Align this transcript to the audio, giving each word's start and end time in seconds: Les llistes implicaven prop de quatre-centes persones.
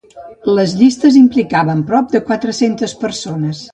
Les 0.59 0.71
llistes 0.79 1.19
implicaven 1.19 1.83
prop 1.91 2.09
de 2.17 2.23
quatre-centes 2.31 2.97
persones. 3.05 3.63